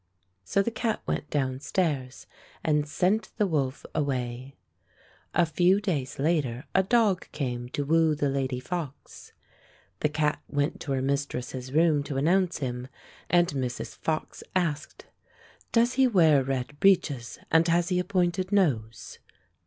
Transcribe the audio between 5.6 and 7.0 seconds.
days later a